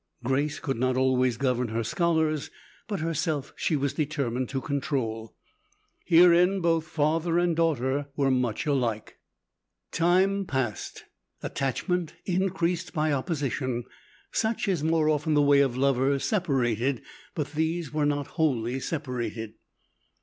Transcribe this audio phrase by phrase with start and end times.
[0.23, 2.49] Grace could not always govern her scholars,
[2.87, 5.35] but herself she was determined to control.
[6.05, 9.19] Herein both father and daughter were much alike.
[9.91, 11.03] Time passed;
[11.43, 13.83] attachment increased by opposition.
[14.31, 17.03] Such is more often the way of lovers separated;
[17.35, 19.53] but these were not wholly separated.